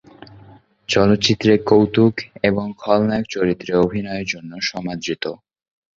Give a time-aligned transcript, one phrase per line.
[0.89, 2.13] চলচ্চিত্রে কৌতুক
[2.43, 5.23] এবং খলনায়ক চরিত্রে অভিনয়ের জন্য সমাদৃত।